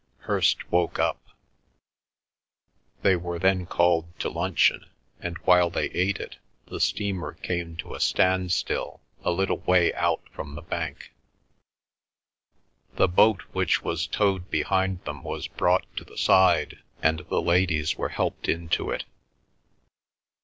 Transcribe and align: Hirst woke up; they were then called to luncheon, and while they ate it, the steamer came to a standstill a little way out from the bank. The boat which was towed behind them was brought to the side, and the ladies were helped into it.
Hirst 0.21 0.71
woke 0.71 0.97
up; 0.97 1.19
they 3.03 3.15
were 3.15 3.37
then 3.37 3.67
called 3.67 4.07
to 4.21 4.29
luncheon, 4.29 4.89
and 5.19 5.37
while 5.45 5.69
they 5.69 5.91
ate 5.91 6.19
it, 6.19 6.37
the 6.65 6.79
steamer 6.79 7.33
came 7.33 7.75
to 7.77 7.93
a 7.93 7.99
standstill 7.99 9.01
a 9.23 9.29
little 9.29 9.59
way 9.59 9.93
out 9.93 10.23
from 10.33 10.55
the 10.55 10.63
bank. 10.63 11.11
The 12.95 13.07
boat 13.07 13.43
which 13.51 13.83
was 13.83 14.07
towed 14.07 14.49
behind 14.49 15.05
them 15.05 15.21
was 15.21 15.47
brought 15.47 15.85
to 15.97 16.03
the 16.03 16.17
side, 16.17 16.79
and 17.03 17.19
the 17.19 17.39
ladies 17.39 17.95
were 17.95 18.09
helped 18.09 18.49
into 18.49 18.89
it. 18.89 19.03